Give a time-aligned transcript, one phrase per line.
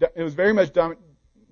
[0.00, 0.96] it was very much dom-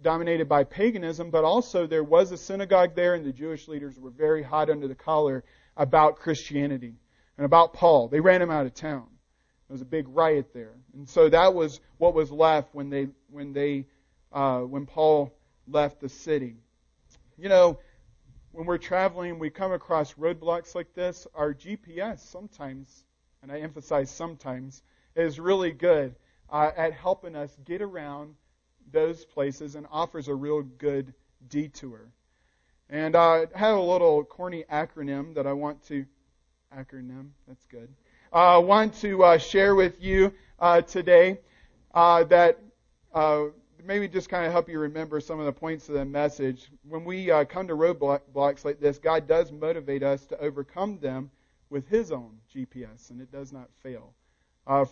[0.02, 4.11] dominated by paganism, but also there was a synagogue there, and the Jewish leaders were
[4.11, 5.45] very hot under the collar
[5.76, 6.94] about Christianity
[7.36, 8.08] and about Paul.
[8.08, 9.06] They ran him out of town.
[9.68, 13.08] There was a big riot there, and so that was what was left when they
[13.30, 13.87] when they
[14.33, 15.33] uh, when Paul
[15.67, 16.57] left the city.
[17.39, 17.79] You know,
[18.51, 21.27] when we're traveling, we come across roadblocks like this.
[21.35, 23.05] Our GPS sometimes,
[23.43, 24.83] and I emphasize sometimes,
[25.17, 26.15] is really good
[26.53, 28.35] uh, at helping us get around
[28.93, 31.14] those places and offers a real good
[31.49, 32.12] detour.
[32.90, 36.04] And uh, I have a little corny acronym that I want to
[36.77, 37.30] acronym.
[37.48, 37.88] That's good.
[38.32, 41.38] I uh, want to uh, share with you uh, today
[41.94, 42.58] uh, that
[43.14, 43.44] uh,
[43.82, 46.70] maybe just kind of help you remember some of the points of the message.
[46.86, 51.30] When we come to roadblocks like this, God does motivate us to overcome them
[51.70, 54.12] with His own GPS, and it does not fail.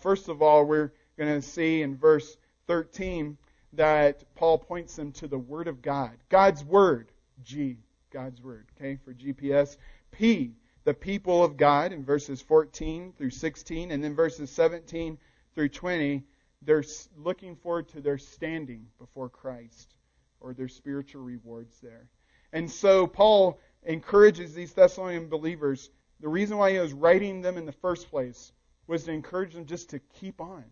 [0.00, 0.92] First of all, we're
[1.24, 3.36] going to see in verse 13
[3.74, 6.12] that Paul points them to the Word of God.
[6.28, 7.12] God's Word.
[7.42, 7.76] G,
[8.10, 8.66] God's Word.
[8.76, 9.76] Okay, for GPS.
[10.10, 10.54] P,
[10.84, 15.18] the people of God in verses 14 through 16, and then verses 17
[15.54, 16.24] through 20
[16.62, 16.84] they're
[17.16, 19.94] looking forward to their standing before Christ
[20.40, 22.08] or their spiritual rewards there.
[22.52, 25.90] And so Paul encourages these Thessalonian believers.
[26.20, 28.52] The reason why he was writing them in the first place
[28.86, 30.64] was to encourage them just to keep on,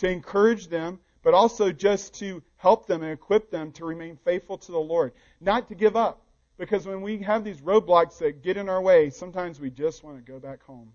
[0.00, 4.58] to encourage them, but also just to help them and equip them to remain faithful
[4.58, 6.22] to the Lord, not to give up.
[6.58, 10.16] Because when we have these roadblocks that get in our way, sometimes we just want
[10.16, 10.92] to go back home.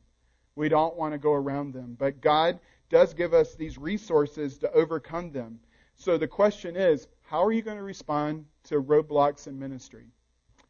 [0.55, 1.95] We don't want to go around them.
[1.97, 5.59] But God does give us these resources to overcome them.
[5.95, 10.05] So the question is, how are you going to respond to roadblocks in ministry?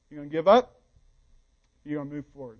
[0.09, 0.79] You going to give up?
[1.83, 2.59] You're going to move forward.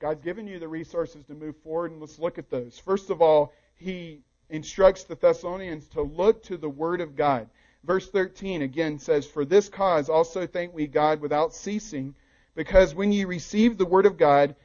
[0.00, 2.78] God's given you the resources to move forward, and let's look at those.
[2.78, 7.48] First of all, He instructs the Thessalonians to look to the Word of God.
[7.84, 12.14] Verse 13 again says, For this cause also thank we God without ceasing,
[12.54, 14.56] because when ye received the Word of God,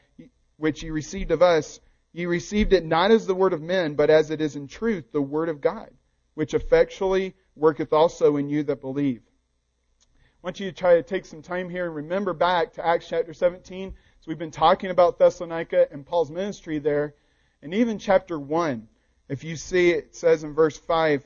[0.57, 1.79] which ye received of us,
[2.15, 5.11] Ye received it not as the word of men, but as it is in truth
[5.11, 5.89] the word of God,
[6.35, 9.23] which effectually worketh also in you that believe.
[10.07, 13.07] I want you to try to take some time here and remember back to Acts
[13.07, 13.91] chapter 17.
[13.91, 17.15] So we've been talking about Thessalonica and Paul's ministry there.
[17.63, 18.87] And even chapter 1,
[19.29, 21.25] if you see it says in verse 5,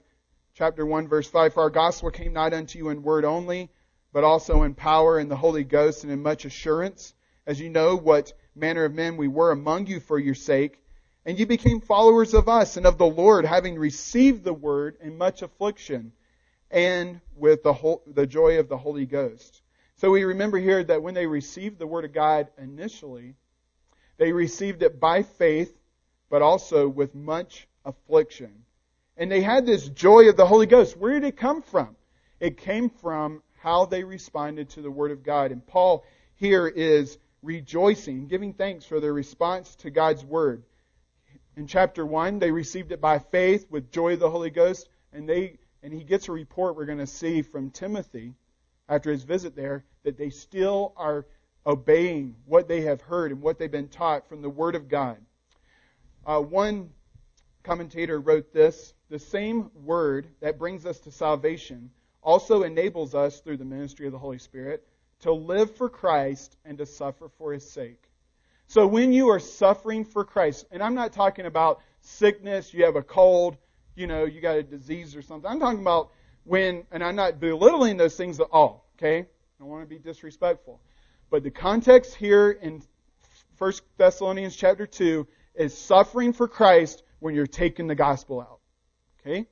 [0.54, 3.70] chapter 1, verse 5, For our gospel came not unto you in word only,
[4.14, 7.14] but also in power and the Holy Ghost and in much assurance,
[7.46, 10.82] as you know what manner of men we were among you for your sake.
[11.26, 15.18] And you became followers of us and of the Lord, having received the word in
[15.18, 16.14] much affliction
[16.72, 19.62] and with the, whole, the joy of the Holy Ghost.
[19.98, 23.36] So we remember here that when they received the word of God initially,
[24.18, 25.76] they received it by faith,
[26.30, 28.66] but also with much affliction.
[29.16, 30.96] And they had this joy of the Holy Ghost.
[30.96, 31.96] Where did it come from?
[32.40, 35.52] It came from how they responded to the word of God.
[35.52, 36.06] And Paul
[36.36, 40.64] here is rejoicing, giving thanks for their response to God's word.
[41.56, 45.28] In chapter 1, they received it by faith with joy of the Holy Ghost, and
[45.28, 48.34] they and he gets a report we're going to see from Timothy
[48.90, 51.26] after his visit there that they still are
[51.66, 55.18] obeying what they have heard and what they've been taught from the Word of God.
[56.26, 56.90] Uh, one
[57.68, 61.92] commentator wrote this The same Word that brings us to salvation
[62.24, 64.88] also enables us, through the ministry of the Holy Spirit,
[65.20, 68.02] to live for Christ and to suffer for his sake.
[68.68, 72.96] So when you are suffering for Christ, and I'm not talking about sickness, you have
[72.96, 73.58] a cold,
[73.96, 75.50] you know, you got a disease or something.
[75.50, 76.12] I'm talking about
[76.46, 79.20] when, and I'm not belittling those things at all, okay?
[79.20, 79.26] I
[79.60, 80.80] don't want to be disrespectful.
[81.30, 82.82] But the context here in
[83.58, 88.60] 1 Thessalonians chapter 2 is suffering for Christ when you're taking the gospel out.
[89.22, 89.48] Okay?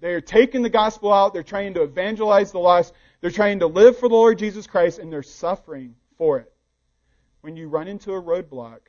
[0.00, 3.98] They're taking the gospel out, they're trying to evangelize the lost, they're trying to live
[3.98, 6.52] for the Lord Jesus Christ and they're suffering for it.
[7.42, 8.80] When you run into a roadblock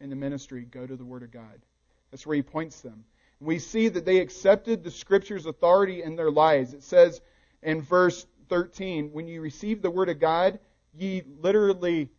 [0.00, 1.60] in the ministry, go to the Word of God.
[2.10, 3.04] That's where he points them.
[3.40, 6.74] We see that they accepted the Scripture's authority in their lives.
[6.74, 7.20] It says
[7.62, 10.58] in verse 13, when you received the Word of God,
[10.92, 12.10] ye literally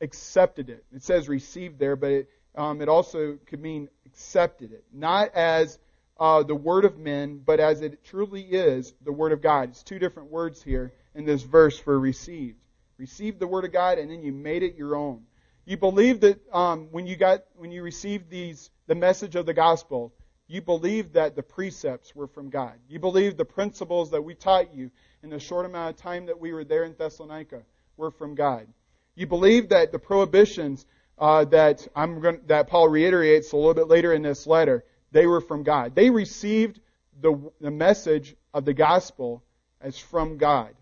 [0.00, 0.84] accepted it.
[0.94, 4.84] It says received there, but it, um, it also could mean accepted it.
[4.92, 5.78] Not as
[6.18, 9.70] uh, the word of men, but as it truly is the word of God.
[9.70, 12.58] It's two different words here in this verse for received.
[12.96, 15.22] Received the word of God, and then you made it your own.
[15.64, 19.54] You believed that um, when you got when you received these the message of the
[19.54, 20.12] gospel,
[20.46, 22.74] you believed that the precepts were from God.
[22.88, 24.90] You believed the principles that we taught you
[25.22, 27.62] in the short amount of time that we were there in Thessalonica
[27.96, 28.68] were from God.
[29.16, 30.84] You believed that the prohibitions
[31.18, 34.84] uh, that I'm going that Paul reiterates a little bit later in this letter
[35.14, 35.94] they were from God.
[35.94, 36.80] They received
[37.22, 39.44] the, the message of the gospel
[39.80, 40.74] as from God.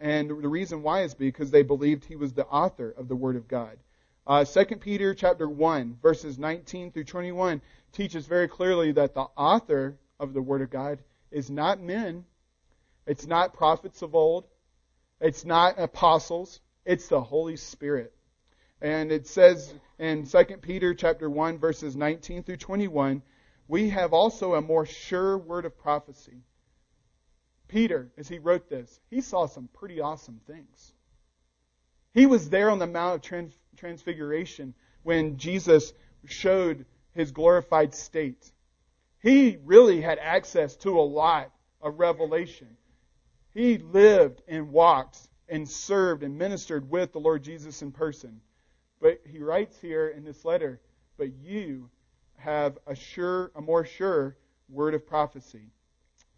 [0.00, 3.36] And the reason why is because they believed he was the author of the Word
[3.36, 3.76] of God.
[4.26, 7.60] Uh, 2 Peter chapter 1, verses 19 through 21
[7.92, 10.98] teaches very clearly that the author of the Word of God
[11.30, 12.24] is not men,
[13.06, 14.44] it's not prophets of old,
[15.20, 18.14] it's not apostles, it's the Holy Spirit.
[18.80, 23.22] And it says in 2 Peter chapter 1 verses 19 through 21,
[23.68, 26.42] we have also a more sure word of prophecy.
[27.68, 30.92] Peter, as he wrote this, he saw some pretty awesome things.
[32.12, 35.92] He was there on the Mount of Trans- Transfiguration when Jesus
[36.24, 38.50] showed his glorified state.
[39.22, 42.76] He really had access to a lot of revelation.
[43.52, 45.18] He lived and walked
[45.48, 48.40] and served and ministered with the Lord Jesus in person.
[49.00, 50.80] But he writes here in this letter,
[51.16, 51.88] but you
[52.36, 54.36] have a sure, a more sure
[54.68, 55.72] word of prophecy,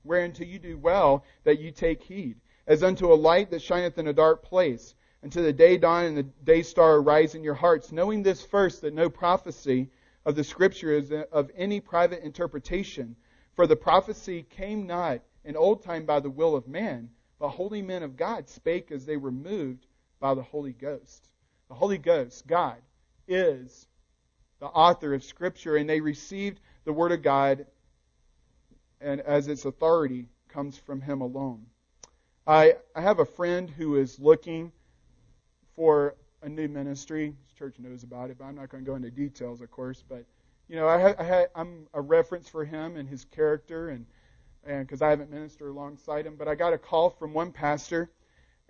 [0.04, 4.06] whereunto you do well that you take heed, as unto a light that shineth in
[4.06, 7.92] a dark place, until the day dawn and the day star arise in your hearts,
[7.92, 9.90] knowing this first, that no prophecy
[10.24, 13.16] of the Scripture is of any private interpretation.
[13.54, 17.82] For the prophecy came not in old time by the will of man, but holy
[17.82, 19.86] men of God spake as they were moved
[20.20, 21.28] by the Holy Ghost.
[21.72, 22.76] The Holy Ghost, God,
[23.26, 23.86] is
[24.60, 27.64] the author of Scripture, and they received the Word of God,
[29.00, 31.64] and as its authority comes from Him alone.
[32.46, 34.70] I, I have a friend who is looking
[35.74, 37.34] for a new ministry.
[37.46, 40.04] His church knows about it, but I'm not going to go into details, of course.
[40.06, 40.26] But
[40.68, 44.04] you know, I, I'm a reference for him and his character, and
[44.64, 46.36] and because I haven't ministered alongside him.
[46.36, 48.10] But I got a call from one pastor,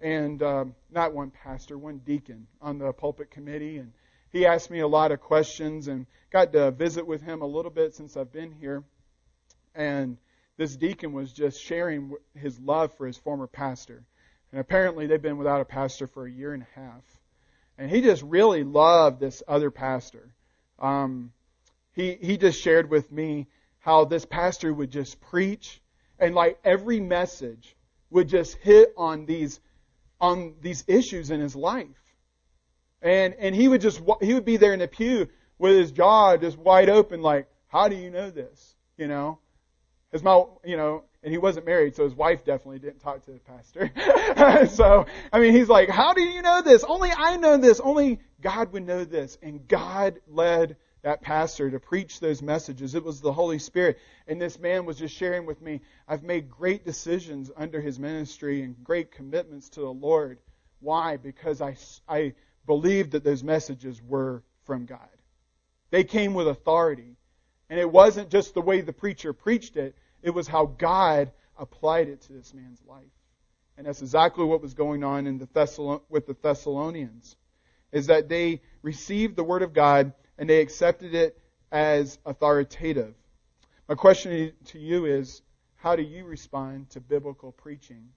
[0.03, 3.93] and um, not one pastor, one deacon on the pulpit committee, and
[4.31, 7.71] he asked me a lot of questions, and got to visit with him a little
[7.71, 8.83] bit since I've been here,
[9.75, 10.19] and
[10.57, 14.05] this deacon was just sharing his love for his former pastor.
[14.51, 17.03] And apparently they've been without a pastor for a year and a half.
[17.79, 20.35] And he just really loved this other pastor.
[20.79, 21.33] Um,
[21.95, 23.47] he, he just shared with me
[23.79, 25.81] how this pastor would just preach
[26.19, 27.75] and like every message
[28.11, 29.59] would just hit on these,
[30.23, 31.89] on these issues in his life.
[33.03, 35.29] And, and he would just, he would be there in the pew
[35.59, 38.77] with his jaw just wide open like, how do you know this?
[38.97, 39.41] You know?
[40.13, 43.33] His mouth, you know, and he wasn't married, so his wife definitely didn't talk to
[43.33, 44.67] the pastor.
[44.75, 46.85] so, I mean, he's like, how do you know this?
[46.85, 47.81] Only I know this.
[47.81, 49.39] Only God would know this.
[49.43, 52.95] And God led that pastor to preach those messages.
[52.95, 53.99] It was the Holy Spirit.
[54.27, 58.63] And this man was just sharing with me, I've made great decisions under his ministry
[58.63, 60.39] and great commitments to the Lord.
[60.81, 61.17] Why?
[61.17, 61.77] Because I,
[62.09, 62.35] I
[62.67, 65.09] believed that those messages were from God.
[65.91, 67.17] They came with authority.
[67.69, 72.09] And it wasn't just the way the preacher preached it, it was how God applied
[72.09, 73.03] it to this man's life.
[73.77, 77.35] And that's exactly what was going on in the Thessalon- with the Thessalonians.
[77.91, 81.39] Is that they received the Word of God and they accepted it
[81.71, 83.15] as authoritative.
[83.89, 85.41] My question to you is,
[85.77, 88.09] how do you respond to biblical preaching?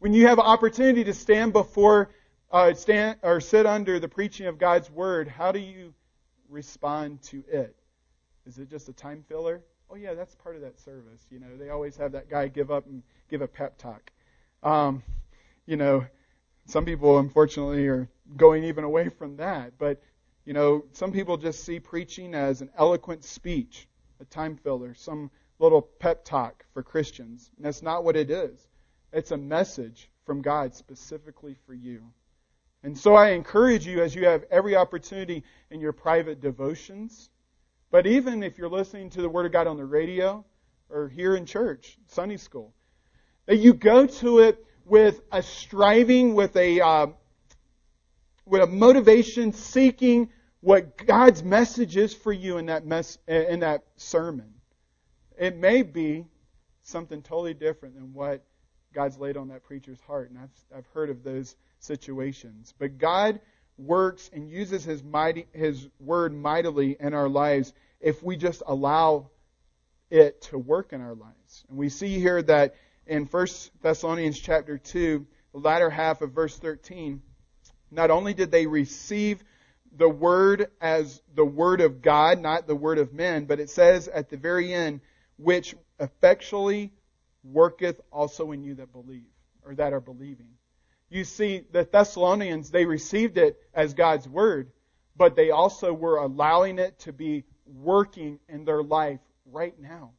[0.00, 2.10] When you have an opportunity to stand before,
[2.52, 5.94] uh, stand or sit under the preaching of God's Word, how do you
[6.50, 7.74] respond to it?
[8.44, 9.62] Is it just a time filler?
[9.90, 11.24] oh yeah, that's part of that service.
[11.30, 14.12] You know, they always have that guy give up and give a pep talk.
[14.62, 15.02] Um,
[15.64, 16.04] you know,
[16.66, 19.78] some people unfortunately are going even away from that.
[19.78, 20.02] But
[20.44, 23.88] you know, some people just see preaching as an eloquent speech,
[24.20, 27.50] a time filler, some little pep talk for Christians.
[27.56, 28.68] And that's not what it is.
[29.12, 32.12] It's a message from God specifically for you.
[32.82, 37.30] And so I encourage you as you have every opportunity in your private devotions
[37.90, 40.44] but even if you're listening to the Word of God on the radio
[40.88, 42.72] or here in church, Sunday school,
[43.46, 47.06] that you go to it with a striving, with a uh,
[48.44, 50.30] with a motivation, seeking
[50.60, 52.82] what God's message is for you in that
[53.26, 54.52] in that sermon.
[55.38, 56.26] It may be
[56.82, 58.44] something totally different than what
[58.92, 62.74] God's laid on that preacher's heart, and I've I've heard of those situations.
[62.78, 63.40] But God
[63.78, 69.30] works and uses his mighty his word mightily in our lives if we just allow
[70.10, 71.64] it to work in our lives.
[71.68, 72.74] And we see here that
[73.06, 73.46] in 1
[73.82, 77.22] Thessalonians chapter 2, the latter half of verse 13,
[77.90, 79.42] not only did they receive
[79.96, 84.08] the word as the word of God, not the word of men, but it says
[84.08, 85.00] at the very end,
[85.36, 86.92] which effectually
[87.42, 89.26] worketh also in you that believe,
[89.64, 90.48] or that are believing
[91.10, 94.70] you see the Thessalonians, they received it as God's word,
[95.16, 100.12] but they also were allowing it to be working in their life right now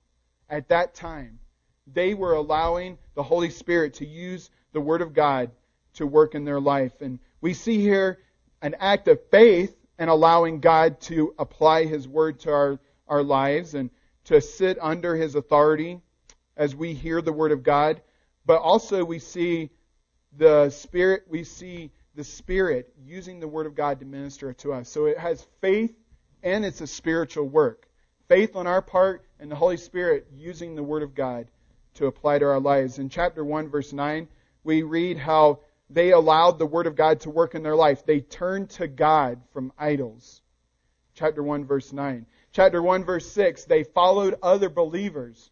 [0.49, 1.39] at that time,
[1.87, 5.51] they were allowing the Holy Spirit to use the Word of God
[5.93, 7.01] to work in their life.
[7.01, 8.19] And we see here
[8.61, 13.73] an act of faith and allowing God to apply His Word to our, our lives
[13.73, 13.89] and
[14.25, 15.99] to sit under His authority
[16.55, 18.01] as we hear the Word of God.
[18.45, 19.71] But also we see
[20.37, 24.89] the Spirit, we see the Spirit using the Word of God to minister to us.
[24.89, 25.95] So it has faith
[26.43, 27.87] and it's a spiritual work.
[28.27, 31.47] Faith on our part and the Holy Spirit using the Word of God
[31.95, 32.99] to apply to our lives.
[32.99, 34.27] In chapter 1, verse 9,
[34.63, 35.59] we read how
[35.93, 38.05] they allowed the Word of God to work in their life.
[38.05, 40.41] They turned to God from idols.
[41.13, 42.25] Chapter 1, verse 9.
[42.53, 45.51] Chapter 1, verse 6, they followed other believers.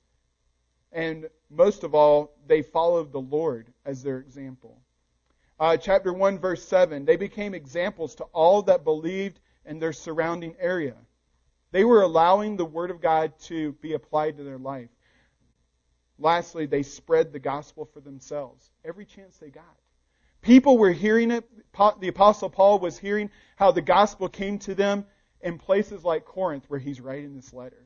[0.92, 4.78] And most of all, they followed the Lord as their example.
[5.60, 10.56] Uh, chapter 1, verse 7, they became examples to all that believed in their surrounding
[10.58, 10.96] area.
[11.72, 14.90] They were allowing the Word of God to be applied to their life.
[16.18, 19.78] Lastly, they spread the gospel for themselves every chance they got.
[20.42, 21.46] People were hearing it.
[22.00, 25.06] The Apostle Paul was hearing how the gospel came to them
[25.42, 27.86] in places like Corinth, where he's writing this letter,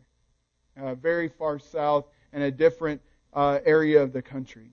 [0.78, 3.02] uh, very far south in a different
[3.34, 4.72] uh, area of the country.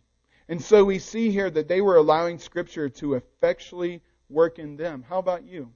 [0.48, 5.04] And so we see here that they were allowing Scripture to effectually work in them.
[5.08, 5.70] How about you?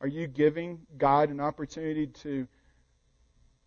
[0.00, 2.48] Are you giving God an opportunity to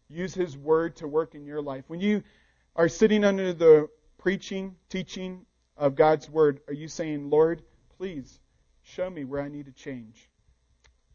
[0.10, 1.86] use His Word to work in your life?
[1.88, 2.24] When you
[2.76, 3.88] are sitting under the
[4.18, 5.46] preaching, teaching
[5.78, 7.62] of God's Word, are you saying, Lord,
[7.98, 8.40] please
[8.84, 10.30] show me where I need to change?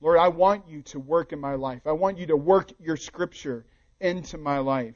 [0.00, 1.86] Lord, I want you to work in my life.
[1.86, 3.64] I want you to work your Scripture
[4.00, 4.94] into my life.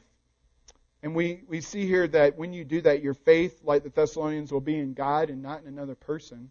[1.02, 4.52] And we, we see here that when you do that, your faith, like the Thessalonians,
[4.52, 6.50] will be in God and not in another person.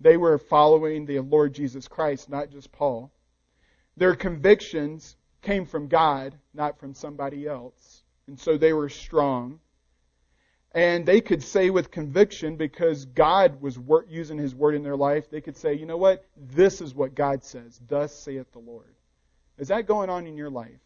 [0.00, 3.10] They were following the Lord Jesus Christ, not just Paul.
[3.96, 8.02] Their convictions came from God, not from somebody else.
[8.26, 9.60] And so they were strong.
[10.74, 13.78] And they could say with conviction, because God was
[14.08, 16.26] using His word in their life, they could say, you know what?
[16.36, 17.80] This is what God says.
[17.88, 18.92] Thus saith the Lord.
[19.56, 20.80] Is that going on in your life?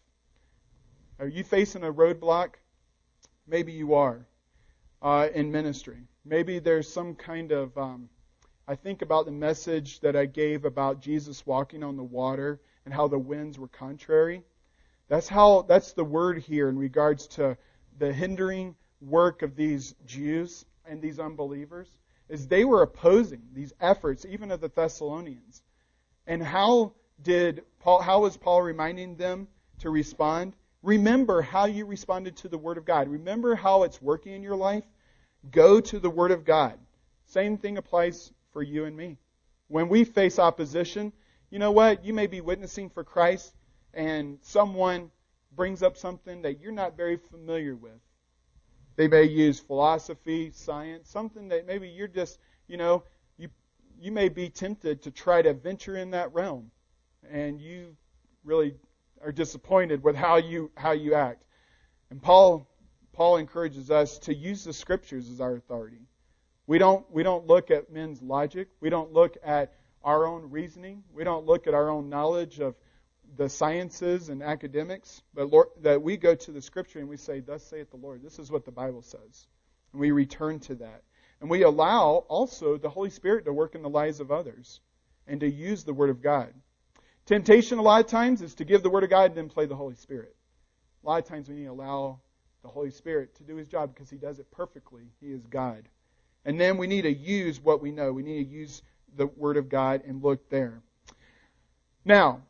[1.19, 2.57] Are you facing a roadblock?
[3.47, 4.27] Maybe you are
[5.01, 6.03] uh, in ministry.
[6.25, 8.11] Maybe there's some kind of um,
[8.69, 12.93] I think about the message that I gave about Jesus walking on the water and
[12.93, 14.43] how the winds were contrary.
[15.09, 17.57] That's how that's the word here in regards to
[17.99, 21.89] the hindering work of these Jews and these unbelievers
[22.29, 25.63] is they were opposing these efforts even of the Thessalonians.
[26.27, 29.49] And how did Paul how was Paul reminding them
[29.81, 30.55] to respond?
[30.83, 33.09] Remember how you responded to the word of God.
[33.09, 34.85] Remember how it's working in your life.
[35.51, 36.79] Go to the word of God.
[37.27, 39.19] Same thing applies for you and me.
[39.69, 41.13] When we face opposition,
[41.51, 42.05] you know what?
[42.05, 43.55] You may be witnessing for Christ
[43.95, 45.11] and someone
[45.57, 48.01] brings up something that you're not very familiar with.
[48.99, 53.05] They may use philosophy, science, something that maybe you're just, you know,
[53.37, 53.49] you
[53.97, 56.73] you may be tempted to try to venture in that realm
[57.31, 57.97] and you
[58.43, 58.75] really
[59.23, 61.45] are disappointed with how you how you act.
[62.11, 62.69] And Paul
[63.13, 66.03] Paul encourages us to use the scriptures as our authority.
[66.67, 68.69] We don't, we don't look at men's logic.
[68.81, 71.05] We don't look at our own reasoning.
[71.15, 72.75] We don't look at our own knowledge of
[73.37, 77.41] the sciences and academics, but Lord, that we go to the scripture and we say,
[77.41, 78.23] Thus saith the Lord.
[78.23, 79.47] This is what the Bible says.
[79.93, 81.03] And we return to that.
[81.41, 84.81] And we allow also the Holy Spirit to work in the lives of others
[85.27, 86.53] and to use the Word of God.
[87.27, 89.67] Temptation, a lot of times, is to give the Word of God and then play
[89.67, 90.35] the Holy Spirit.
[91.05, 92.19] A lot of times we need to allow
[92.63, 95.03] the Holy Spirit to do His job because He does it perfectly.
[95.21, 95.89] He is God.
[96.45, 98.13] And then we need to use what we know.
[98.13, 98.83] We need to use
[99.17, 100.81] the Word of God and look there.
[102.05, 102.41] Now,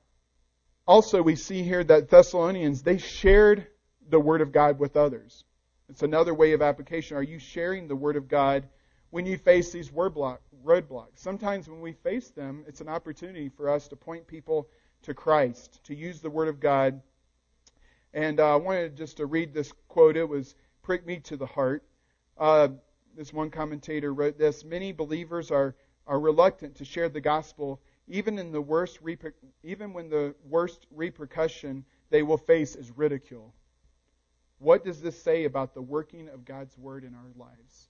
[0.88, 3.66] also we see here that Thessalonians, they shared
[4.08, 5.44] the Word of God with others.
[5.90, 7.16] It's another way of application.
[7.16, 8.66] Are you sharing the Word of God
[9.10, 11.18] when you face these word block, roadblocks?
[11.18, 14.68] Sometimes when we face them, it's an opportunity for us to point people
[15.02, 17.02] to Christ, to use the Word of God.
[18.14, 20.16] And uh, I wanted just to read this quote.
[20.16, 21.84] It was prick me to the heart.
[22.38, 22.68] Uh,
[23.14, 25.74] this one commentator wrote this many believers are,
[26.06, 30.86] are reluctant to share the gospel even in the worst reper- even when the worst
[30.90, 33.54] repercussion they will face is ridicule.
[34.58, 37.88] What does this say about the working of God's word in our lives?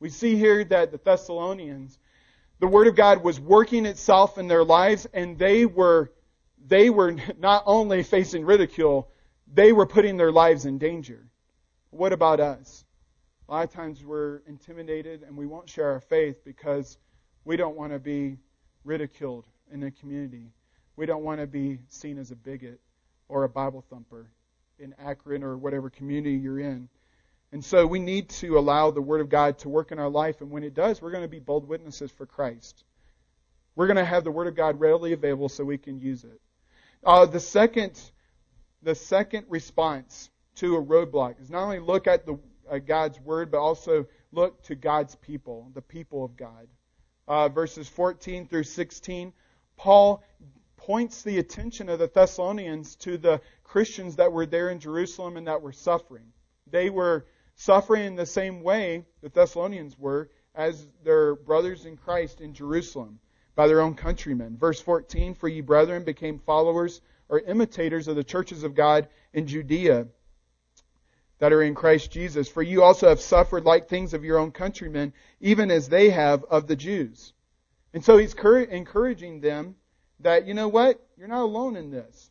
[0.00, 1.98] We see here that the Thessalonians,
[2.58, 6.10] the word of God was working itself in their lives and they were
[6.66, 9.08] they were not only facing ridicule,
[9.52, 11.26] they were putting their lives in danger.
[11.90, 12.84] What about us?
[13.48, 16.98] A lot of times we're intimidated and we won't share our faith because
[17.44, 18.38] we don't want to be
[18.84, 20.52] ridiculed in the community.
[20.96, 22.80] We don't want to be seen as a bigot
[23.28, 24.26] or a Bible thumper.
[24.80, 26.88] in Akron or whatever community you're in.
[27.52, 30.40] And so we need to allow the Word of God to work in our life.
[30.40, 32.84] And when it does, we're going to be bold witnesses for Christ.
[33.76, 36.40] We're going to have the Word of God readily available so we can use it.
[37.04, 38.00] Uh, the second,
[38.82, 42.38] the second response to a roadblock is not only look at the
[42.70, 46.68] uh, God's Word, but also look to God's people, the people of God.
[47.30, 49.32] Uh, verses 14 through 16,
[49.76, 50.20] Paul
[50.76, 55.46] points the attention of the Thessalonians to the Christians that were there in Jerusalem and
[55.46, 56.24] that were suffering.
[56.68, 62.40] They were suffering in the same way the Thessalonians were as their brothers in Christ
[62.40, 63.20] in Jerusalem
[63.54, 64.56] by their own countrymen.
[64.58, 69.46] Verse 14 For ye brethren became followers or imitators of the churches of God in
[69.46, 70.08] Judea
[71.40, 72.48] that are in Christ Jesus.
[72.48, 76.44] For you also have suffered like things of your own countrymen, even as they have
[76.44, 77.32] of the Jews.
[77.92, 79.74] And so he's encouraging them
[80.20, 81.04] that, you know what?
[81.18, 82.30] You're not alone in this.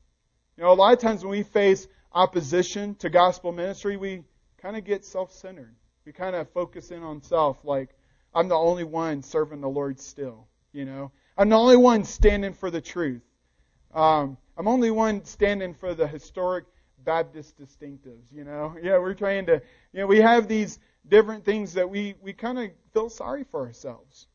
[0.56, 4.24] You know, a lot of times when we face opposition to gospel ministry, we
[4.62, 5.76] kind of get self-centered.
[6.06, 7.90] We kind of focus in on self, like,
[8.34, 11.12] I'm the only one serving the Lord still, you know.
[11.38, 13.24] I'm the only one standing for the truth.
[13.94, 16.66] Um, I'm only one standing for the historic
[17.04, 18.76] Baptist distinctives, you know.
[18.82, 19.62] Yeah, we're trying to,
[19.94, 23.66] you know, we have these different things that we, we kind of feel sorry for
[23.66, 24.28] ourselves.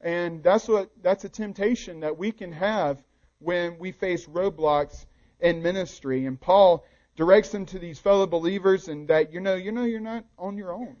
[0.00, 3.02] And that's what, that's a temptation that we can have
[3.38, 5.06] when we face roadblocks
[5.40, 6.26] in ministry.
[6.26, 6.84] And Paul
[7.16, 10.56] directs them to these fellow believers and that, you know, you know, you're not on
[10.56, 10.96] your own.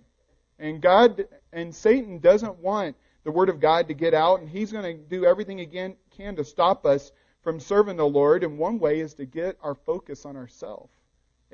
[0.58, 4.72] And God and Satan doesn't want the word of God to get out and he's
[4.72, 8.44] going to do everything again can to stop us from serving the Lord.
[8.44, 10.92] And one way is to get our focus on ourselves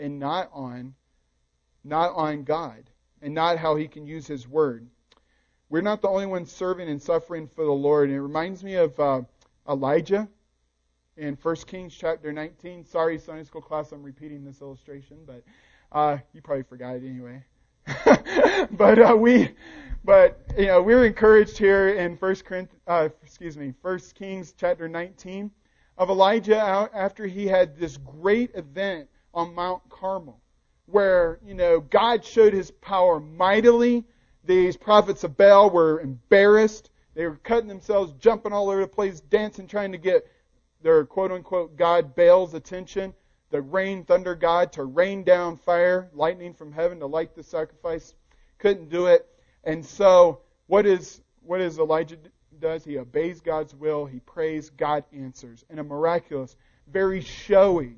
[0.00, 0.94] and not on
[1.84, 2.90] not on God
[3.22, 4.86] and not how he can use his word.
[5.68, 8.08] We're not the only ones serving and suffering for the Lord.
[8.08, 9.22] And it reminds me of uh,
[9.68, 10.28] Elijah
[11.16, 12.84] in 1 Kings chapter 19.
[12.84, 15.44] Sorry, Sunday school class, I'm repeating this illustration, but
[15.92, 17.44] uh, you probably forgot it anyway.
[18.72, 19.50] but uh, we,
[20.04, 25.50] but you know, we're encouraged here in 1 uh, excuse me, 1 Kings chapter 19
[25.98, 30.40] of Elijah after he had this great event on Mount Carmel,
[30.86, 34.04] where, you know, God showed his power mightily.
[34.44, 36.90] These prophets of Baal were embarrassed.
[37.14, 40.26] They were cutting themselves, jumping all over the place, dancing, trying to get
[40.82, 43.14] their quote unquote God Baal's attention,
[43.50, 48.14] the rain thunder God to rain down fire, lightning from heaven to light the sacrifice.
[48.58, 49.26] Couldn't do it.
[49.64, 52.16] And so what is what is Elijah
[52.60, 52.84] does?
[52.84, 56.56] He obeys God's will, he prays, God answers in a miraculous,
[56.90, 57.96] very showy,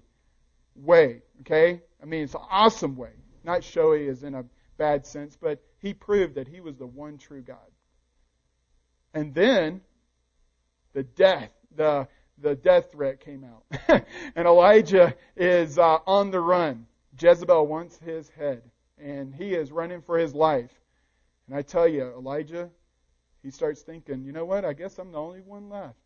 [0.77, 1.23] way.
[1.41, 1.83] Okay?
[2.03, 3.13] I mean, it's an awesome way.
[3.45, 4.45] Not showy as in a
[4.77, 7.59] bad sense, but he proved that he was the one true God.
[9.15, 9.81] And then
[10.93, 12.09] the death, the
[12.39, 14.05] the death threat came out,
[14.35, 16.87] and Elijah is uh, on the run.
[17.21, 18.63] Jezebel wants his head,
[18.99, 20.73] and he is running for his life.
[21.47, 22.71] And I tell you, Elijah,
[23.43, 24.65] he starts thinking, you know what?
[24.65, 25.99] I guess I'm the only one left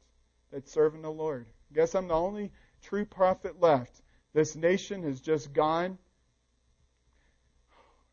[0.53, 1.47] that's serving the Lord.
[1.71, 2.51] I guess I'm the only
[2.83, 4.03] true prophet left.
[4.37, 5.97] This nation has just gone,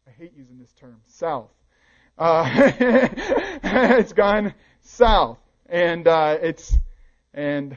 [0.07, 1.51] I hate using this term, south.
[2.17, 2.49] Uh,
[3.61, 5.37] it's gone south.
[5.65, 6.77] And uh, it's,
[7.33, 7.75] and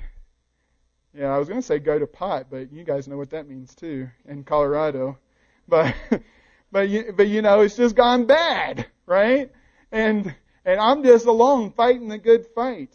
[1.12, 3.48] yeah, I was going to say go to pot, but you guys know what that
[3.48, 5.18] means too in Colorado.
[5.66, 5.96] But,
[6.70, 9.50] but you, but you know, it's just gone bad, right?
[9.90, 10.32] And,
[10.64, 12.94] and I'm just alone fighting the good fight.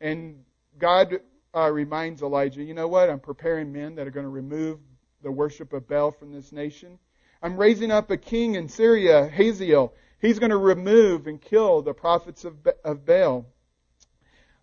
[0.00, 0.40] And
[0.76, 1.20] God
[1.54, 3.10] uh, reminds Elijah, you know what?
[3.10, 4.78] I'm preparing men that are going to remove
[5.22, 6.98] the worship of Baal from this nation.
[7.42, 9.94] I'm raising up a king in Syria, Hazael.
[10.20, 13.46] He's going to remove and kill the prophets of, of Baal.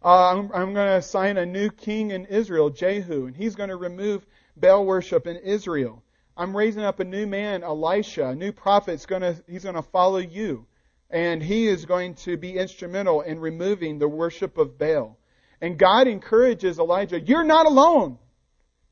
[0.04, 3.70] Uh, I'm, I'm going to assign a new king in Israel, Jehu, and he's going
[3.70, 4.26] to remove
[4.58, 6.04] Baal worship in Israel.
[6.38, 9.00] I'm raising up a new man, Elisha, a new prophet.
[9.00, 10.68] To, he's going to follow you.
[11.10, 15.18] And he is going to be instrumental in removing the worship of Baal.
[15.66, 18.20] And God encourages Elijah, you're not alone.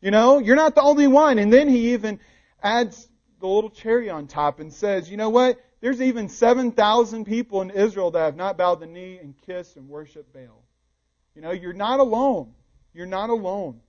[0.02, 1.38] You know, you're not the only one.
[1.38, 2.20] And then he even
[2.64, 3.08] adds
[3.40, 5.64] the little cherry on top and says, you know what?
[5.82, 9.88] There's even 7,000 people in Israel that have not bowed the knee and kissed and
[9.88, 10.64] worshiped Baal.
[11.36, 12.56] You know, you're not alone.
[12.92, 13.80] You're not alone.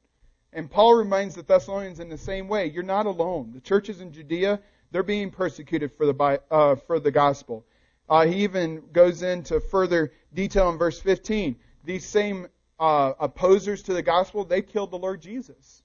[0.52, 2.66] And Paul reminds the Thessalonians in the same way.
[2.66, 3.52] You're not alone.
[3.54, 7.64] The churches in Judea, they're being persecuted for the, uh, for the gospel.
[8.10, 11.56] Uh, he even goes into further detail in verse 15.
[11.82, 15.82] These same uh, opposers to the gospel, they killed the Lord Jesus.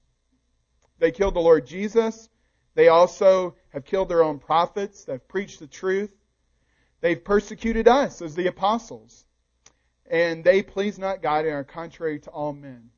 [0.98, 2.28] They killed the Lord Jesus.
[2.74, 5.04] They also have killed their own prophets.
[5.04, 6.12] They've preached the truth.
[7.00, 9.24] They've persecuted us as the apostles.
[10.10, 12.90] And they please not God and are contrary to all men.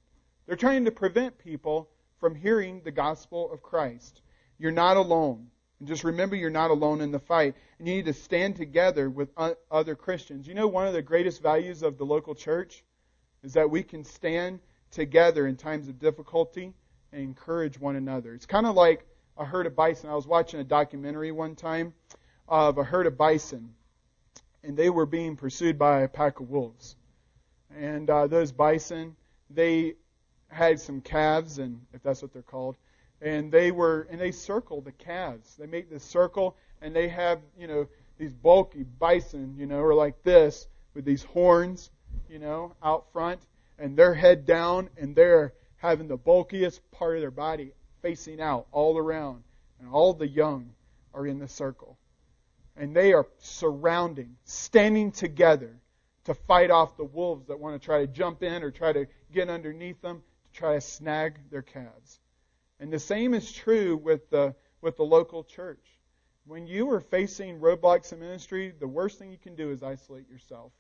[0.47, 4.23] They're trying to prevent people from hearing the gospel of Christ.
[4.59, 5.49] You're not alone.
[5.79, 7.55] And just remember you're not alone in the fight.
[7.79, 9.31] And you need to stand together with
[9.71, 10.47] other Christians.
[10.47, 12.83] You know, one of the greatest values of the local church
[13.43, 16.73] is that we can stand together in times of difficulty
[17.13, 18.35] and encourage one another.
[18.35, 19.05] It's kind of like
[19.37, 20.11] a herd of bison.
[20.11, 21.95] I was watching a documentary one time
[22.49, 23.75] of a herd of bison,
[24.63, 26.97] and they were being pursued by a pack of wolves.
[27.75, 29.17] And uh, those bison,
[29.51, 29.95] they
[30.49, 32.77] had some calves, and if that's what they're called,
[33.21, 35.57] and they were and they circle the calves.
[35.57, 39.95] They make this circle, and they have you know these bulky bison, you know, or
[39.95, 41.91] like this with these horns,
[42.29, 43.41] you know, out front,
[43.79, 48.67] and their head down, and they're having the bulkiest part of their body facing out
[48.73, 49.43] all around,
[49.81, 50.71] and all the young
[51.15, 51.99] are in the circle.
[52.77, 55.79] And they are surrounding, standing together
[56.25, 59.07] to fight off the wolves that want to try to jump in or try to
[59.33, 60.23] get underneath them
[60.53, 62.21] to try to snag their calves.
[62.81, 65.85] And the same is true with the, with the local church.
[66.47, 70.29] When you are facing roadblocks in ministry, the worst thing you can do is isolate
[70.29, 70.73] yourself.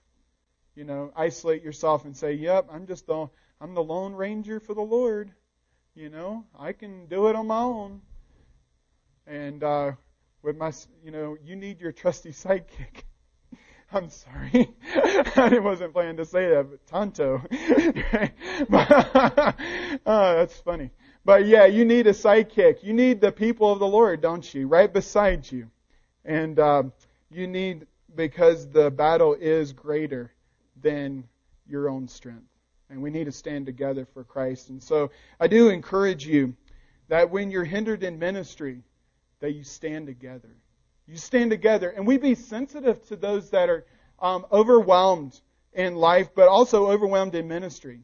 [0.74, 3.28] You know, isolate yourself and say, "Yep, I'm just the
[3.60, 5.30] I'm the lone ranger for the Lord."
[5.94, 8.00] You know, I can do it on my own.
[9.26, 9.92] And uh,
[10.42, 10.72] with my,
[11.04, 13.04] you know, you need your trusty sidekick.
[13.92, 14.74] I'm sorry.
[15.36, 17.42] I wasn't planning to say that, but Tonto.
[20.06, 20.90] oh, that's funny.
[21.26, 22.82] But yeah, you need a sidekick.
[22.82, 24.66] You need the people of the Lord, don't you?
[24.66, 25.70] Right beside you.
[26.24, 26.84] And uh,
[27.30, 30.32] you need, because the battle is greater
[30.82, 31.24] than
[31.66, 32.52] your own strength
[32.92, 34.68] and we need to stand together for Christ.
[34.68, 36.54] And so I do encourage you
[37.08, 38.82] that when you're hindered in ministry,
[39.40, 40.50] that you stand together.
[41.06, 43.84] You stand together, and we be sensitive to those that are
[44.20, 45.40] um, overwhelmed
[45.72, 48.00] in life, but also overwhelmed in ministry.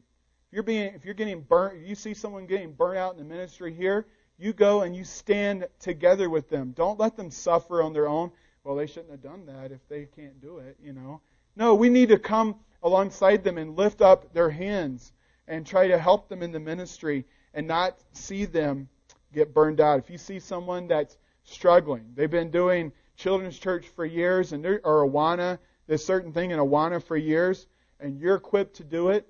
[0.47, 3.23] If you're being, if you're getting burnt, you see someone getting burnt out in the
[3.23, 6.71] ministry here, you go and you stand together with them.
[6.75, 8.31] Don't let them suffer on their own.
[8.63, 11.21] Well, they shouldn't have done that if they can't do it, you know.
[11.55, 15.11] No, we need to come alongside them and lift up their hands
[15.47, 18.87] and try to help them in the ministry and not see them
[19.33, 19.99] get burned out.
[19.99, 24.81] If you see someone that's struggling, they've been doing children's church for years and they're,
[24.83, 27.67] or Awana, this certain thing in Awana for years,
[27.99, 29.27] and you're equipped to do it,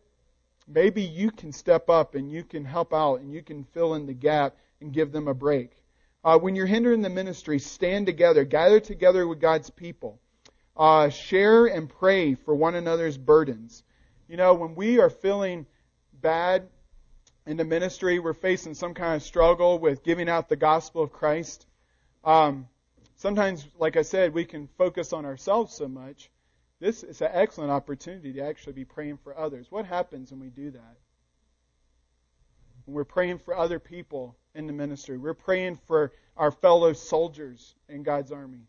[0.67, 4.05] maybe you can step up and you can help out and you can fill in
[4.05, 5.71] the gap and give them a break.
[6.23, 10.19] Uh, when you're hindering the ministry, stand together, gather together with God's people.
[10.77, 13.83] Uh, share and pray for one another's burdens.
[14.29, 15.65] You know, when we are feeling
[16.13, 16.69] bad
[17.45, 21.11] in the ministry, we're facing some kind of struggle with giving out the gospel of
[21.11, 21.65] Christ.
[22.23, 22.67] Um,
[23.15, 26.29] sometimes, like I said, we can focus on ourselves so much.
[26.79, 29.67] This is an excellent opportunity to actually be praying for others.
[29.69, 30.97] What happens when we do that?
[32.85, 37.75] When we're praying for other people in the ministry, we're praying for our fellow soldiers
[37.89, 38.67] in God's army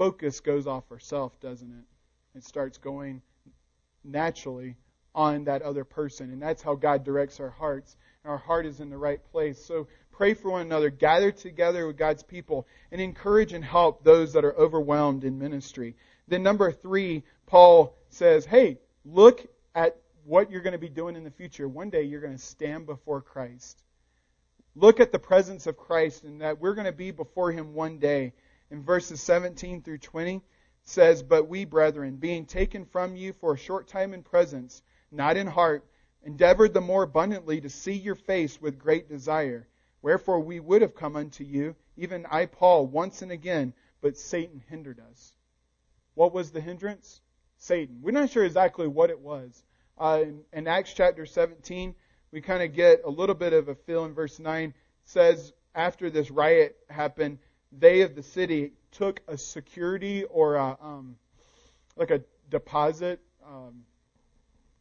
[0.00, 2.38] focus goes off ourself, doesn't it?
[2.38, 3.20] It starts going
[4.02, 4.78] naturally
[5.14, 6.32] on that other person.
[6.32, 7.98] And that's how God directs our hearts.
[8.24, 9.62] And our heart is in the right place.
[9.62, 14.32] So pray for one another, gather together with God's people, and encourage and help those
[14.32, 15.94] that are overwhelmed in ministry.
[16.28, 21.24] Then, number three, Paul says, hey, look at what you're going to be doing in
[21.24, 21.68] the future.
[21.68, 23.82] One day you're going to stand before Christ.
[24.74, 27.98] Look at the presence of Christ and that we're going to be before Him one
[27.98, 28.32] day
[28.70, 30.42] in verses 17 through 20
[30.82, 35.36] says, But we, brethren, being taken from you for a short time in presence, not
[35.36, 35.84] in heart,
[36.22, 39.66] endeavored the more abundantly to see your face with great desire.
[40.02, 44.62] Wherefore we would have come unto you, even I, Paul, once and again, but Satan
[44.68, 45.34] hindered us.
[46.14, 47.20] What was the hindrance?
[47.58, 47.98] Satan.
[48.00, 49.62] We're not sure exactly what it was.
[49.98, 51.94] Uh, in, in Acts chapter 17,
[52.32, 54.68] we kind of get a little bit of a feel in verse 9.
[54.68, 57.38] It says, after this riot happened,
[57.72, 61.16] they of the city took a security or a, um,
[61.96, 63.20] like a deposit.
[63.46, 63.82] Um,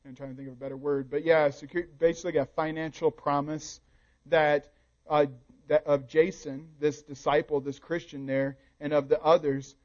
[0.05, 3.79] I'm trying to think of a better word, but yeah, secure, basically a financial promise
[4.27, 4.71] that,
[5.09, 5.27] uh,
[5.67, 9.75] that of Jason, this disciple, this Christian there, and of the others,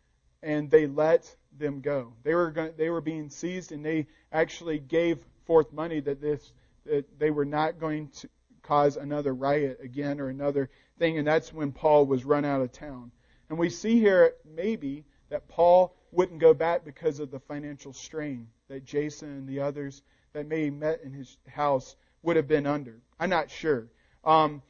[0.43, 2.15] and they let them go.
[2.23, 6.53] They were going, they were being seized, and they actually gave forth money that this
[6.87, 8.29] that they were not going to
[8.65, 12.73] cause another riot again or another thing, and that's when Paul was run out of
[12.73, 13.13] town.
[13.49, 18.49] And we see here maybe that Paul wouldn't go back because of the financial strain
[18.69, 22.67] that Jason and the others that may have met in his house would have been
[22.67, 23.01] under.
[23.21, 23.87] I'm not sure.
[24.25, 24.63] Um,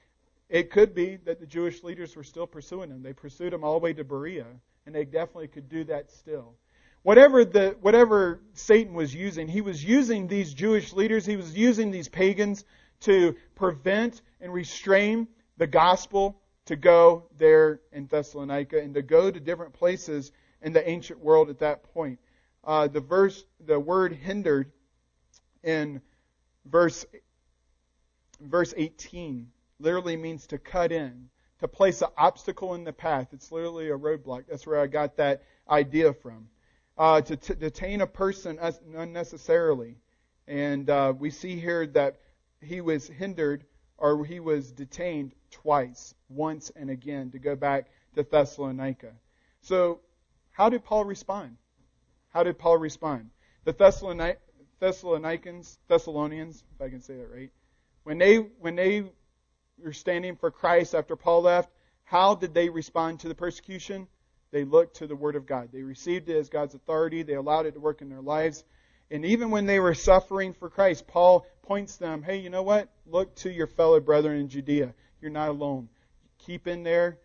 [0.49, 3.03] it could be that the Jewish leaders were still pursuing him.
[3.03, 4.47] They pursued him all the way to Berea,
[4.87, 6.55] and they definitely could do that still.
[7.03, 11.91] Whatever the whatever Satan was using, he was using these Jewish leaders, he was using
[11.91, 12.65] these pagans
[13.05, 19.40] to prevent and restrain the gospel to go there in Thessalonica and to go to
[19.40, 22.19] different places in the ancient world at that point.
[22.64, 24.73] Uh, the verse, the word hindered
[25.62, 26.01] in
[26.64, 27.05] verse
[28.40, 31.29] verse 18 literally means to cut in,
[31.61, 33.29] to place an obstacle in the path.
[33.33, 34.45] It's literally a roadblock.
[34.49, 36.49] That's where I got that idea from.
[36.97, 38.59] Uh, to t- detain a person
[38.95, 39.97] unnecessarily.
[40.47, 42.21] And uh, we see here that
[42.64, 43.64] he was hindered
[43.96, 49.12] or he was detained twice, once and again, to go back to Thessalonica.
[49.62, 50.00] So,
[50.50, 51.57] how did Paul respond?
[52.31, 53.31] How did Paul respond?
[53.64, 54.40] The Thessalonic-
[54.81, 57.50] Thessalonians, Thessalonians, if I can say that right,
[58.03, 59.05] when they when they
[59.83, 61.70] were standing for Christ after Paul left,
[62.03, 64.09] how did they respond to the persecution?
[64.50, 65.70] They looked to the Word of God.
[65.72, 67.22] They received it as God's authority.
[67.22, 68.64] They allowed it to work in their lives.
[69.11, 72.88] And even when they were suffering for Christ, Paul points them, hey, you know what?
[73.07, 74.95] Look to your fellow brethren in Judea.
[75.21, 75.88] You're not alone.
[76.38, 77.19] Keep in there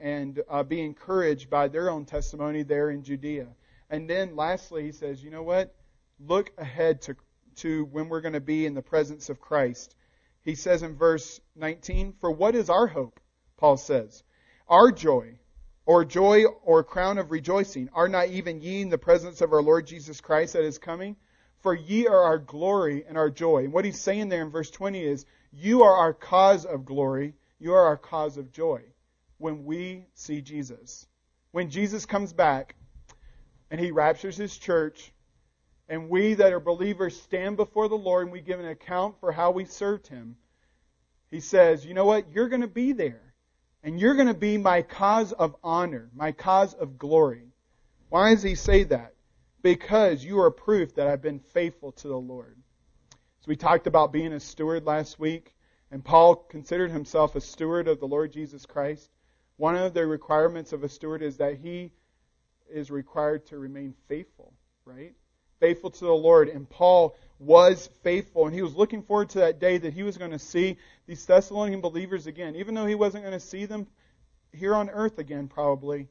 [0.00, 3.48] and uh, be encouraged by their own testimony there in Judea.
[3.88, 5.74] And then lastly, he says, you know what?
[6.20, 7.16] Look ahead to,
[7.56, 9.94] to when we're going to be in the presence of Christ.
[10.42, 13.20] He says in verse 19, For what is our hope?
[13.56, 14.22] Paul says.
[14.68, 15.38] Our joy,
[15.84, 19.62] or joy or crown of rejoicing, are not even ye in the presence of our
[19.62, 21.16] Lord Jesus Christ that is coming?
[21.60, 23.64] For ye are our glory and our joy.
[23.64, 27.34] And what he's saying there in verse 20 is, You are our cause of glory,
[27.58, 28.82] you are our cause of joy
[29.38, 31.06] when we see Jesus.
[31.50, 32.74] When Jesus comes back
[33.70, 35.12] and he raptures his church,
[35.88, 39.32] and we that are believers stand before the Lord and we give an account for
[39.32, 40.36] how we served him,
[41.30, 42.30] he says, You know what?
[42.32, 43.31] You're going to be there.
[43.82, 47.48] And you're going to be my cause of honor, my cause of glory.
[48.10, 49.14] Why does he say that?
[49.62, 52.56] Because you are proof that I've been faithful to the Lord.
[53.40, 55.54] So we talked about being a steward last week,
[55.90, 59.10] and Paul considered himself a steward of the Lord Jesus Christ.
[59.56, 61.92] One of the requirements of a steward is that he
[62.70, 64.52] is required to remain faithful,
[64.84, 65.14] right?
[65.62, 66.48] Faithful to the Lord.
[66.48, 70.18] And Paul was faithful, and he was looking forward to that day that he was
[70.18, 72.56] going to see these Thessalonian believers again.
[72.56, 73.86] Even though he wasn't going to see them
[74.52, 76.08] here on earth again, probably,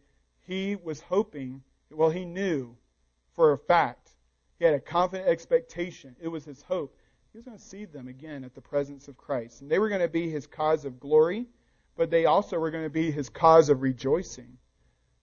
[0.47, 2.77] he was hoping, well, he knew
[3.35, 4.11] for a fact.
[4.57, 6.15] He had a confident expectation.
[6.21, 6.95] It was his hope.
[7.33, 9.61] He was going to see them again at the presence of Christ.
[9.61, 11.47] And they were going to be his cause of glory,
[11.97, 14.57] but they also were going to be his cause of rejoicing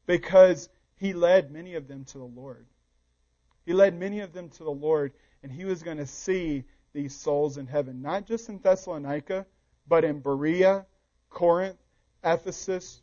[0.05, 2.67] because he led many of them to the Lord.
[3.69, 7.15] He led many of them to the Lord, and he was going to see these
[7.15, 9.45] souls in heaven, not just in Thessalonica,
[9.87, 10.87] but in Berea,
[11.29, 11.77] Corinth,
[12.25, 13.03] Ephesus,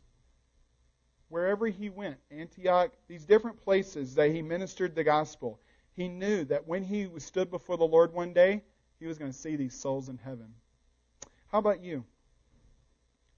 [1.28, 5.60] wherever he went, Antioch, these different places that he ministered the gospel,
[5.94, 8.64] he knew that when he stood before the Lord one day,
[8.98, 10.52] he was going to see these souls in heaven.
[11.52, 12.02] How about you?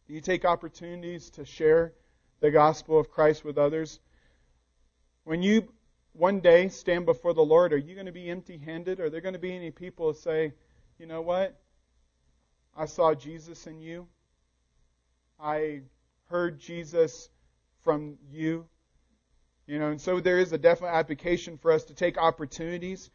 [0.07, 1.93] Do you take opportunities to share
[2.41, 4.01] the gospel of Christ with others?
[5.25, 5.69] When you
[6.19, 8.99] one day stand before the Lord, are you going to be empty handed?
[8.99, 10.53] Are there going to be any people who say,
[10.99, 11.57] you know what?
[12.77, 14.09] I saw Jesus in you.
[15.39, 15.83] I
[16.29, 17.31] heard Jesus
[17.85, 18.67] from you.
[19.69, 23.11] You know, and so there is a definite application for us to take opportunities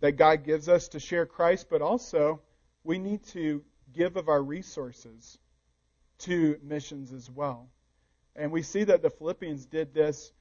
[0.00, 2.40] that God gives us to share Christ, but also
[2.82, 5.38] we need to give of our resources
[6.20, 7.68] to missions as well.
[8.34, 10.32] And we see that the Philippians did this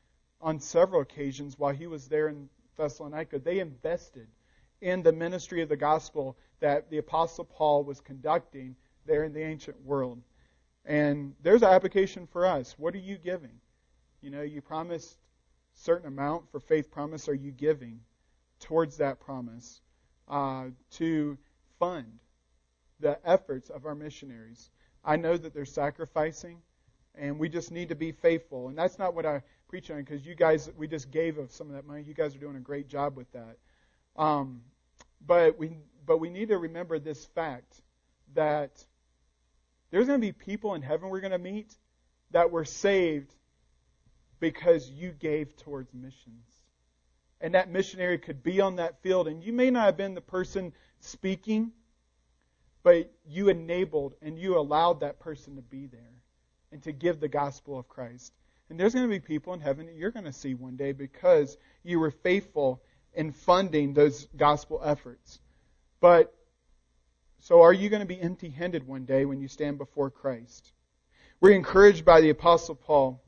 [0.42, 3.40] on several occasions while he was there in Thessalonica.
[3.40, 4.28] They invested
[4.82, 8.76] in the ministry of the gospel that the Apostle Paul was conducting
[9.06, 10.22] there in the ancient world.
[10.86, 12.76] And there's an application for us.
[12.78, 13.60] What are you giving?
[14.22, 15.18] You know, you promised
[15.74, 17.28] certain amount for faith promise.
[17.28, 18.00] Are you giving
[18.60, 19.82] towards that promise
[20.28, 21.38] uh, to
[21.80, 22.20] fund
[23.00, 24.70] the efforts of our missionaries?
[25.04, 26.58] I know that they're sacrificing,
[27.16, 28.68] and we just need to be faithful.
[28.68, 31.68] And that's not what I preach on because you guys, we just gave of some
[31.68, 32.04] of that money.
[32.06, 33.58] You guys are doing a great job with that.
[34.18, 34.62] Um,
[35.26, 37.82] but we, but we need to remember this fact
[38.34, 38.84] that
[39.92, 41.74] there's going to be people in heaven we're going to meet
[42.32, 43.34] that were saved
[44.40, 46.46] because you gave towards missions.
[47.42, 50.22] And that missionary could be on that field, and you may not have been the
[50.22, 51.72] person speaking,
[52.84, 56.22] but you enabled and you allowed that person to be there
[56.72, 58.34] and to give the gospel of Christ.
[58.70, 60.92] And there's going to be people in heaven that you're going to see one day
[60.92, 62.82] because you were faithful
[63.14, 65.40] in funding those gospel efforts.
[66.00, 66.34] But
[67.40, 70.72] so are you going to be empty handed one day when you stand before Christ?
[71.42, 73.24] We're encouraged by the Apostle Paul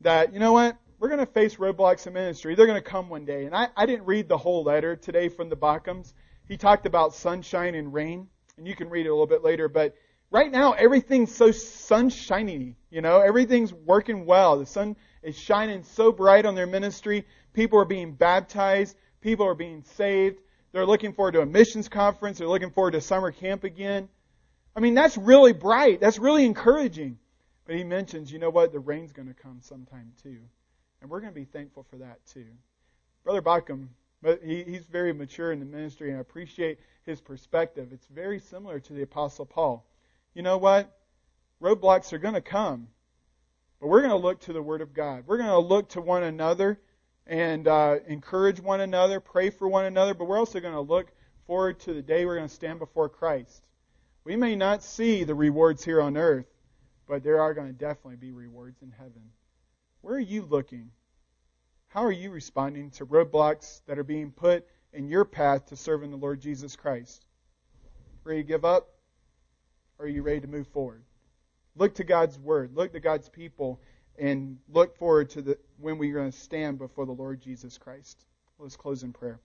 [0.00, 0.76] that, you know what?
[0.98, 2.54] We're going to face roadblocks in ministry.
[2.54, 3.44] They're going to come one day.
[3.44, 6.14] And I, I didn't read the whole letter today from the Bauchams.
[6.48, 9.68] He talked about sunshine and rain, and you can read it a little bit later.
[9.68, 9.94] But
[10.30, 14.58] right now everything's so sunshiny, you know, everything's working well.
[14.58, 17.26] The sun is shining so bright on their ministry.
[17.52, 18.96] People are being baptized.
[19.20, 20.38] People are being saved.
[20.72, 22.38] They're looking forward to a missions conference.
[22.38, 24.08] They're looking forward to summer camp again.
[24.74, 26.00] I mean, that's really bright.
[26.00, 27.18] That's really encouraging.
[27.64, 28.72] But he mentions, you know what?
[28.72, 30.38] The rain's going to come sometime too.
[31.00, 32.46] And we're going to be thankful for that too.
[33.24, 33.88] Brother Bacham,
[34.44, 37.88] he, he's very mature in the ministry, and I appreciate his perspective.
[37.92, 39.84] It's very similar to the Apostle Paul.
[40.36, 40.94] You know what?
[41.62, 42.88] Roadblocks are going to come,
[43.80, 45.24] but we're going to look to the Word of God.
[45.26, 46.78] We're going to look to one another
[47.26, 51.10] and uh, encourage one another, pray for one another, but we're also going to look
[51.46, 53.64] forward to the day we're going to stand before Christ.
[54.24, 56.52] We may not see the rewards here on earth,
[57.08, 59.30] but there are going to definitely be rewards in heaven.
[60.02, 60.90] Where are you looking?
[61.86, 66.10] How are you responding to roadblocks that are being put in your path to serving
[66.10, 67.24] the Lord Jesus Christ?
[68.22, 68.95] Ready to give up?
[69.98, 71.02] Are you ready to move forward?
[71.74, 72.72] Look to God's Word.
[72.74, 73.80] Look to God's people
[74.18, 78.26] and look forward to the, when we're going to stand before the Lord Jesus Christ.
[78.58, 79.40] Let's close in prayer.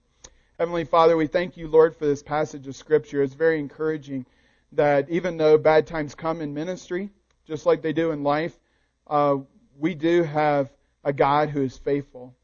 [0.58, 3.22] Heavenly Father, we thank you, Lord, for this passage of Scripture.
[3.22, 4.26] It's very encouraging
[4.72, 7.08] that even though bad times come in ministry,
[7.46, 8.58] just like they do in life,
[9.06, 9.36] uh,
[9.78, 10.70] we do have
[11.02, 12.34] a God who is faithful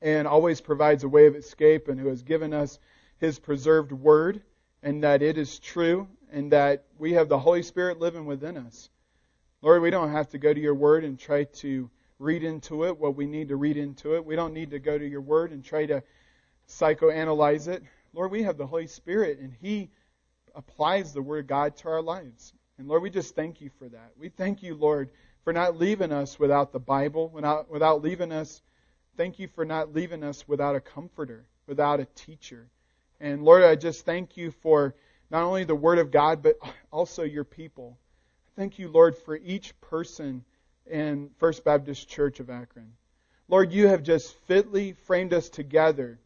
[0.00, 2.78] and always provides a way of escape and who has given us
[3.18, 4.42] his preserved word
[4.82, 8.88] and that it is true and that we have the Holy Spirit living within us.
[9.60, 12.98] Lord, we don't have to go to your word and try to read into it
[12.98, 14.24] what we need to read into it.
[14.24, 16.02] We don't need to go to your word and try to
[16.68, 17.82] psychoanalyze it.
[18.14, 19.90] Lord, we have the Holy Spirit and he
[20.54, 22.52] applies the Word of God to our lives.
[22.78, 24.12] And Lord, we just thank you for that.
[24.18, 25.10] We thank you, Lord,
[25.44, 28.62] for not leaving us without the Bible, without, without leaving us.
[29.16, 32.68] Thank you for not leaving us without a comforter, without a teacher.
[33.20, 34.94] And Lord, I just thank you for
[35.32, 36.58] not only the Word of God, but
[36.92, 37.98] also your people.
[38.54, 40.44] Thank you, Lord, for each person
[40.86, 42.92] in First Baptist Church of Akron.
[43.48, 46.20] Lord, you have just fitly framed us together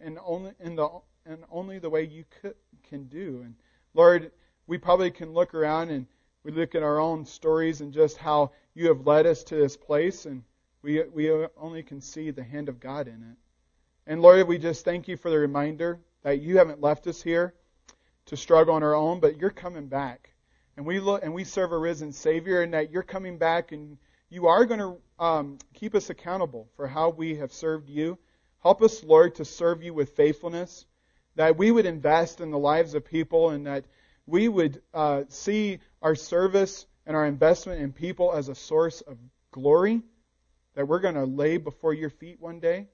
[0.00, 0.88] in only, in the,
[1.26, 2.54] in only the way you could,
[2.88, 3.42] can do.
[3.44, 3.56] And
[3.94, 4.30] Lord,
[4.68, 6.06] we probably can look around and
[6.44, 9.76] we look at our own stories and just how you have led us to this
[9.76, 10.42] place, and
[10.82, 13.36] we, we only can see the hand of God in it.
[14.06, 17.54] And Lord, we just thank you for the reminder that you haven't left us here
[18.26, 20.32] to struggle on our own, but you're coming back.
[20.76, 23.98] And we look and we serve a risen Savior, and that you're coming back, and
[24.30, 28.18] you are going to um, keep us accountable for how we have served you.
[28.62, 30.86] Help us, Lord, to serve you with faithfulness
[31.34, 33.84] that we would invest in the lives of people and that
[34.26, 39.18] we would uh, see our service and our investment in people as a source of
[39.50, 40.02] glory
[40.74, 42.86] that we're going to lay before your feet one day,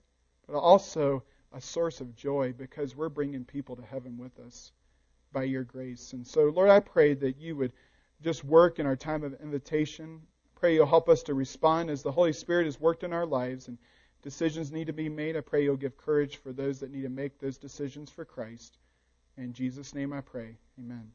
[0.46, 4.72] but also a source of joy because we're bringing people to heaven with us
[5.32, 6.12] by your grace.
[6.12, 7.72] And so, Lord, I pray that you would
[8.22, 10.20] just work in our time of invitation.
[10.56, 13.68] Pray you'll help us to respond as the Holy Spirit has worked in our lives
[13.68, 13.78] and
[14.22, 15.36] Decisions need to be made.
[15.36, 18.78] I pray you'll give courage for those that need to make those decisions for Christ.
[19.36, 20.56] In Jesus' name I pray.
[20.78, 21.12] Amen.